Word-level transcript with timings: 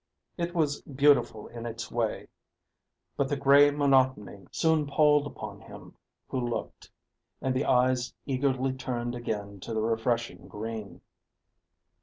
It 0.35 0.55
was 0.55 0.81
beautiful 0.81 1.45
in 1.45 1.67
its 1.67 1.91
way, 1.91 2.27
but 3.15 3.29
the 3.29 3.35
grey 3.37 3.69
monotony 3.69 4.47
soon 4.49 4.87
palled 4.87 5.27
upon 5.27 5.59
him 5.61 5.95
who 6.27 6.39
looked, 6.39 6.89
and 7.39 7.53
the 7.53 7.65
eyes 7.65 8.11
eagerly 8.25 8.73
turned 8.73 9.13
again 9.13 9.59
to 9.59 9.75
the 9.75 9.81
refreshing 9.83 10.47
green. 10.47 11.01